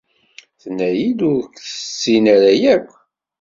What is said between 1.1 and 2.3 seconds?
ur k-tessin